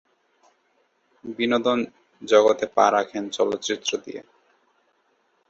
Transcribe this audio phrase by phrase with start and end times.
[1.37, 1.79] বিনোদন
[2.21, 4.21] জগতে পা রাখেন চলচ্চিত্র দিয়ে।